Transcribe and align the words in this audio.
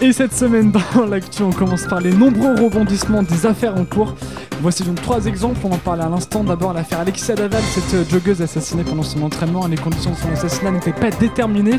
Et 0.00 0.12
cette 0.12 0.34
semaine 0.34 0.72
dans 0.72 1.06
l'actu, 1.06 1.42
on 1.42 1.52
commence 1.52 1.84
par 1.84 2.00
les 2.00 2.12
nombreux 2.12 2.54
rebondissements 2.54 3.22
des 3.22 3.46
affaires 3.46 3.76
en 3.76 3.84
cours. 3.84 4.14
Voici 4.60 4.82
donc 4.82 5.00
trois 5.00 5.26
exemples, 5.26 5.58
on 5.64 5.72
en 5.72 5.78
parlait 5.78 6.04
à 6.04 6.08
l'instant. 6.08 6.44
D'abord 6.44 6.72
l'affaire 6.72 7.00
Alexia 7.00 7.34
Daval, 7.34 7.62
cette 7.62 7.94
euh, 7.94 8.04
joggeuse 8.08 8.42
assassinée 8.42 8.84
pendant 8.84 9.02
son 9.02 9.22
entraînement. 9.22 9.66
Les 9.66 9.76
conditions 9.76 10.10
de 10.10 10.16
son 10.16 10.30
assassinat 10.30 10.70
n'étaient 10.70 10.92
pas 10.92 11.10
déterminées. 11.10 11.78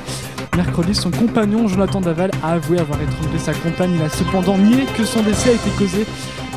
Mercredi, 0.55 0.93
son 0.95 1.11
compagnon 1.11 1.67
Jonathan 1.67 2.01
Daval 2.01 2.31
a 2.43 2.53
avoué 2.53 2.79
avoir 2.79 3.01
étranglé 3.01 3.39
sa 3.39 3.53
compagne. 3.53 3.91
Il 3.95 4.01
a 4.01 4.09
cependant 4.09 4.57
nié 4.57 4.85
que 4.97 5.03
son 5.03 5.21
décès 5.23 5.49
a 5.49 5.53
été 5.53 5.69
causé 5.77 6.05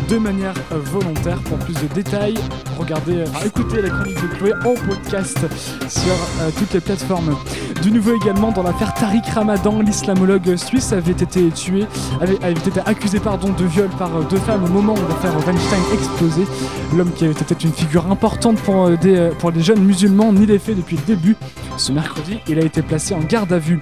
de 0.08 0.18
manière 0.18 0.54
euh, 0.72 0.78
volontaire. 0.78 1.38
Pour 1.42 1.58
plus 1.58 1.74
de 1.74 1.94
détails, 1.94 2.36
regardez, 2.78 3.18
euh, 3.18 3.26
écoutez 3.44 3.82
la 3.82 3.90
chronique 3.90 4.20
de 4.20 4.36
Chloé 4.36 4.52
en 4.64 4.74
podcast 4.74 5.38
sur 5.88 6.14
toutes 6.58 6.72
les 6.72 6.80
plateformes. 6.80 7.36
Du 7.82 7.90
nouveau 7.90 8.16
également 8.16 8.52
dans 8.52 8.62
l'affaire 8.62 8.94
Tariq 8.94 9.28
Ramadan, 9.34 9.80
l'islamologue 9.80 10.56
suisse 10.56 10.92
avait 10.92 11.12
été 11.12 11.48
tué, 11.50 11.84
avait, 12.20 12.34
été 12.34 12.80
accusé 12.84 13.20
pardon, 13.20 13.50
de 13.50 13.64
viol 13.64 13.88
par 13.98 14.10
deux 14.24 14.38
femmes 14.38 14.64
au 14.64 14.68
moment 14.68 14.94
où 14.94 15.08
l'affaire 15.08 15.34
Weinstein 15.46 15.80
explosait. 15.92 16.46
L'homme 16.96 17.12
qui 17.12 17.24
avait 17.24 17.32
été 17.32 17.54
une 17.64 17.72
figure 17.72 18.10
importante 18.10 18.58
pour, 18.60 18.86
euh, 18.86 18.96
des, 18.96 19.16
euh, 19.16 19.30
pour 19.38 19.50
les 19.50 19.62
jeunes 19.62 19.82
musulmans 19.82 20.32
n'y 20.32 20.46
l'est 20.46 20.58
fait 20.58 20.74
depuis 20.74 20.96
le 20.96 21.02
début. 21.02 21.36
Ce 21.76 21.92
mercredi, 21.92 22.38
il 22.48 22.58
a 22.58 22.64
été 22.64 22.82
placé 22.82 23.14
en 23.14 23.20
garde 23.20 23.52
à 23.52 23.58
vue. 23.58 23.78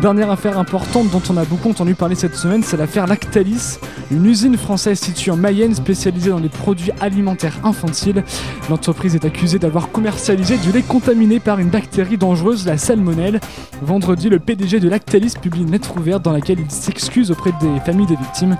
Dernière 0.00 0.30
affaire 0.30 0.58
importante 0.58 1.10
dont 1.10 1.22
on 1.30 1.36
a 1.36 1.44
beaucoup 1.44 1.70
entendu 1.70 1.94
parler 1.94 2.14
cette 2.14 2.36
semaine, 2.36 2.62
c'est 2.62 2.76
l'affaire 2.76 3.06
Lactalis, 3.06 3.78
une 4.10 4.26
usine 4.26 4.56
française 4.56 5.00
située 5.00 5.32
en 5.32 5.36
Spécialisée 5.74 6.30
dans 6.30 6.38
les 6.38 6.48
produits 6.48 6.92
alimentaires 7.02 7.58
infantiles. 7.62 8.24
L'entreprise 8.70 9.14
est 9.14 9.26
accusée 9.26 9.58
d'avoir 9.58 9.90
commercialisé 9.90 10.56
du 10.56 10.72
lait 10.72 10.80
contaminé 10.80 11.40
par 11.40 11.58
une 11.58 11.68
bactérie 11.68 12.16
dangereuse, 12.16 12.64
la 12.64 12.78
salmonelle. 12.78 13.38
Vendredi, 13.82 14.30
le 14.30 14.38
PDG 14.38 14.80
de 14.80 14.88
Lactalis 14.88 15.34
publie 15.40 15.60
une 15.60 15.70
lettre 15.70 15.94
ouverte 15.98 16.22
dans 16.22 16.32
laquelle 16.32 16.58
il 16.58 16.70
s'excuse 16.70 17.30
auprès 17.30 17.52
des 17.60 17.80
familles 17.84 18.06
des 18.06 18.16
victimes 18.16 18.56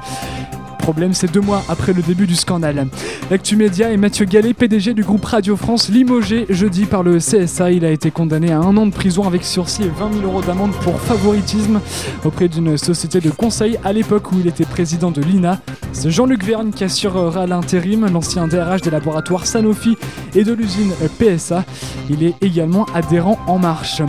problème, 0.82 1.14
c'est 1.14 1.30
deux 1.30 1.40
mois 1.40 1.62
après 1.68 1.92
le 1.92 2.02
début 2.02 2.26
du 2.26 2.34
scandale. 2.34 2.88
L'actu 3.30 3.54
média 3.54 3.92
est 3.92 3.96
Mathieu 3.96 4.24
Gallet, 4.24 4.52
PDG 4.52 4.94
du 4.94 5.04
groupe 5.04 5.24
Radio 5.24 5.56
France, 5.56 5.88
limogé 5.88 6.44
jeudi 6.50 6.86
par 6.86 7.04
le 7.04 7.18
CSA. 7.18 7.70
Il 7.70 7.84
a 7.84 7.90
été 7.90 8.10
condamné 8.10 8.50
à 8.50 8.58
un 8.58 8.76
an 8.76 8.86
de 8.86 8.92
prison 8.92 9.22
avec 9.24 9.44
sursis 9.44 9.84
et 9.84 9.88
20 9.88 10.12
000 10.14 10.24
euros 10.24 10.42
d'amende 10.42 10.72
pour 10.82 11.00
favoritisme 11.00 11.80
auprès 12.24 12.48
d'une 12.48 12.76
société 12.76 13.20
de 13.20 13.30
conseil 13.30 13.78
à 13.84 13.92
l'époque 13.92 14.32
où 14.32 14.40
il 14.40 14.48
était 14.48 14.64
président 14.64 15.12
de 15.12 15.22
l'INA. 15.22 15.60
C'est 15.92 16.10
Jean-Luc 16.10 16.42
Verne 16.42 16.72
qui 16.72 16.82
assurera 16.82 17.46
l'intérim, 17.46 18.06
l'ancien 18.12 18.48
DRH 18.48 18.80
des 18.80 18.90
laboratoires 18.90 19.46
Sanofi 19.46 19.96
et 20.34 20.42
de 20.42 20.52
l'usine 20.52 20.92
PSA. 21.18 21.64
Il 22.10 22.24
est 22.24 22.34
également 22.40 22.86
adhérent 22.92 23.38
En 23.46 23.58
Marche. 23.58 24.02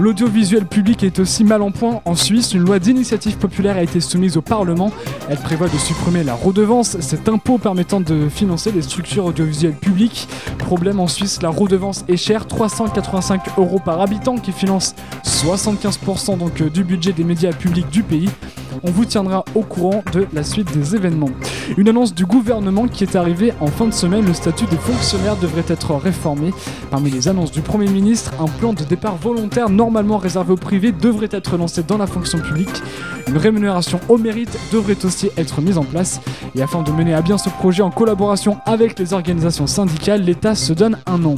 L'audiovisuel 0.00 0.66
public 0.66 1.04
est 1.04 1.20
aussi 1.20 1.44
mal 1.44 1.62
en 1.62 1.70
point 1.70 2.00
en 2.04 2.16
Suisse. 2.16 2.52
Une 2.52 2.64
loi 2.64 2.80
d'initiative 2.80 3.36
populaire 3.36 3.76
a 3.76 3.82
été 3.82 4.00
soumise 4.00 4.36
au 4.36 4.42
Parlement. 4.42 4.90
Elle 5.30 5.38
prévoit 5.38 5.68
de 5.68 5.78
supprimer 5.78 6.15
la 6.24 6.34
redevance, 6.34 6.98
cet 7.00 7.28
impôt 7.28 7.58
permettant 7.58 8.00
de 8.00 8.28
financer 8.28 8.72
les 8.72 8.82
structures 8.82 9.26
audiovisuelles 9.26 9.74
publiques. 9.74 10.28
Problème 10.58 11.00
en 11.00 11.06
Suisse, 11.06 11.42
la 11.42 11.48
redevance 11.48 12.04
est 12.08 12.16
chère, 12.16 12.46
385 12.46 13.58
euros 13.58 13.80
par 13.84 14.00
habitant 14.00 14.36
qui 14.36 14.52
finance 14.52 14.94
75% 15.24 16.38
donc 16.38 16.60
euh, 16.60 16.70
du 16.70 16.84
budget 16.84 17.12
des 17.12 17.24
médias 17.24 17.52
publics 17.52 17.88
du 17.90 18.02
pays. 18.02 18.30
On 18.82 18.90
vous 18.90 19.04
tiendra 19.04 19.44
au 19.54 19.62
courant 19.62 20.02
de 20.12 20.26
la 20.32 20.42
suite 20.42 20.72
des 20.76 20.94
événements. 20.94 21.30
Une 21.76 21.88
annonce 21.88 22.14
du 22.14 22.26
gouvernement 22.26 22.88
qui 22.88 23.04
est 23.04 23.16
arrivée 23.16 23.52
en 23.60 23.68
fin 23.68 23.86
de 23.86 23.94
semaine, 23.94 24.26
le 24.26 24.34
statut 24.34 24.66
des 24.66 24.76
fonctionnaires 24.76 25.36
devrait 25.36 25.64
être 25.68 25.94
réformé. 25.94 26.52
Parmi 26.90 27.10
les 27.10 27.28
annonces 27.28 27.52
du 27.52 27.62
Premier 27.62 27.88
ministre, 27.88 28.32
un 28.38 28.46
plan 28.46 28.72
de 28.72 28.84
départ 28.84 29.16
volontaire 29.16 29.70
normalement 29.70 30.18
réservé 30.18 30.52
au 30.52 30.56
privé 30.56 30.92
devrait 30.92 31.28
être 31.30 31.56
lancé 31.56 31.82
dans 31.82 31.98
la 31.98 32.06
fonction 32.06 32.38
publique. 32.38 32.82
Une 33.28 33.38
rémunération 33.38 34.00
au 34.08 34.18
mérite 34.18 34.56
devrait 34.72 35.04
aussi 35.04 35.30
être 35.36 35.60
mise 35.60 35.78
en 35.78 35.84
place. 35.84 36.20
Et 36.54 36.62
afin 36.62 36.82
de 36.82 36.92
mener 36.92 37.14
à 37.14 37.22
bien 37.22 37.38
ce 37.38 37.48
projet 37.48 37.82
en 37.82 37.90
collaboration 37.90 38.58
avec 38.66 38.98
les 38.98 39.12
organisations 39.12 39.66
syndicales, 39.66 40.22
l'État 40.22 40.54
se 40.54 40.72
donne 40.72 40.98
un 41.06 41.24
an. 41.24 41.34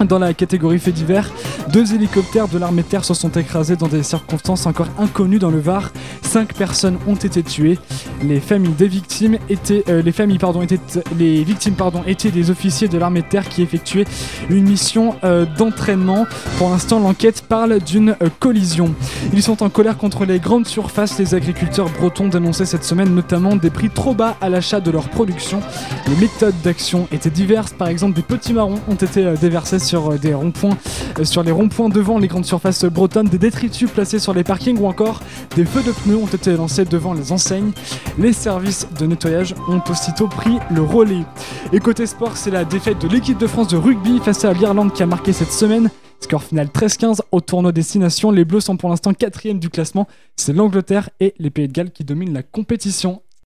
Dans 0.00 0.18
la 0.18 0.34
catégorie 0.34 0.78
fait 0.78 0.92
divers, 0.92 1.30
deux 1.72 1.94
hélicoptères 1.94 2.48
de 2.48 2.58
l'armée 2.58 2.82
de 2.82 2.88
terre 2.88 3.04
se 3.04 3.14
sont 3.14 3.30
écrasés 3.30 3.76
dans 3.76 3.86
des 3.86 4.02
circonstances 4.02 4.66
encore 4.66 4.88
inconnues 4.98 5.38
dans 5.38 5.50
le 5.50 5.60
Var. 5.60 5.92
Cinq 6.20 6.52
personnes 6.52 6.98
ont 7.06 7.14
été 7.14 7.42
tuées. 7.42 7.78
Les 8.22 8.40
familles 8.40 8.72
des 8.72 8.88
victimes 8.88 9.38
étaient, 9.48 9.84
euh, 9.88 10.02
les 10.02 10.12
familles 10.12 10.38
pardon 10.38 10.62
étaient, 10.62 10.80
les 11.16 11.44
victimes 11.44 11.74
pardon 11.74 12.02
étaient 12.06 12.30
des 12.30 12.50
officiers 12.50 12.88
de 12.88 12.98
l'armée 12.98 13.22
de 13.22 13.28
terre 13.28 13.48
qui 13.48 13.62
effectuaient 13.62 14.04
une 14.50 14.64
mission 14.68 15.14
euh, 15.22 15.46
d'entraînement. 15.56 16.26
Pour 16.58 16.70
l'instant, 16.70 16.98
l'enquête 16.98 17.42
parle 17.42 17.78
d'une 17.78 18.16
euh, 18.20 18.28
collision. 18.40 18.94
Ils 19.32 19.42
sont 19.42 19.62
en 19.62 19.70
colère 19.70 19.96
contre 19.96 20.24
les 20.24 20.40
grandes 20.40 20.66
surfaces. 20.66 21.18
Les 21.18 21.34
agriculteurs 21.34 21.88
bretons 22.00 22.28
dénonçaient 22.28 22.66
cette 22.66 22.84
semaine 22.84 23.14
notamment 23.14 23.56
des 23.56 23.70
prix 23.70 23.90
trop 23.90 24.14
bas 24.14 24.36
à 24.40 24.48
l'achat 24.48 24.80
de 24.80 24.90
leur 24.90 25.08
production. 25.08 25.60
Les 26.08 26.16
méthodes 26.16 26.60
d'action 26.64 27.06
étaient 27.12 27.30
diverses. 27.30 27.72
Par 27.72 27.88
exemple, 27.88 28.14
des 28.14 28.22
petits 28.22 28.52
marrons 28.52 28.80
ont 28.88 28.94
été 28.94 29.34
déversés 29.40 29.78
sur 29.84 30.10
euh, 30.10 30.18
euh, 30.24 31.24
sur 31.24 31.42
les 31.42 31.52
ronds-points 31.52 31.88
devant 31.88 32.18
les 32.18 32.26
grandes 32.26 32.44
surfaces 32.44 32.84
bretonnes, 32.84 33.28
des 33.28 33.38
détritus 33.38 33.90
placés 33.90 34.18
sur 34.18 34.34
les 34.34 34.42
parkings 34.42 34.78
ou 34.78 34.86
encore 34.86 35.20
des 35.54 35.64
feux 35.64 35.82
de 35.82 35.92
pneus 35.92 36.16
ont 36.16 36.26
été 36.26 36.56
lancés 36.56 36.84
devant 36.84 37.12
les 37.12 37.30
enseignes. 37.30 37.72
Les 38.18 38.32
services 38.32 38.88
de 38.98 39.06
nettoyage 39.06 39.54
ont 39.68 39.82
aussitôt 39.88 40.26
pris 40.26 40.58
le 40.70 40.82
relais. 40.82 41.24
Et 41.72 41.80
côté 41.80 42.06
sport, 42.06 42.36
c'est 42.36 42.50
la 42.50 42.64
défaite 42.64 43.00
de 43.00 43.08
l'équipe 43.08 43.38
de 43.38 43.46
France 43.46 43.68
de 43.68 43.76
rugby 43.76 44.18
face 44.18 44.44
à 44.44 44.52
l'Irlande 44.52 44.92
qui 44.92 45.02
a 45.02 45.06
marqué 45.06 45.32
cette 45.32 45.52
semaine. 45.52 45.90
Score 46.20 46.42
final 46.42 46.68
13-15 46.68 47.20
au 47.32 47.40
tournoi 47.42 47.72
Destination. 47.72 48.30
Les 48.30 48.46
Bleus 48.46 48.60
sont 48.60 48.78
pour 48.78 48.88
l'instant 48.88 49.12
quatrième 49.12 49.58
du 49.58 49.68
classement. 49.68 50.08
C'est 50.36 50.54
l'Angleterre 50.54 51.10
et 51.20 51.34
les 51.38 51.50
Pays 51.50 51.68
de 51.68 51.72
Galles 51.72 51.90
qui 51.90 52.02
dominent 52.02 52.32
la 52.32 52.42
compétition. 52.42 53.20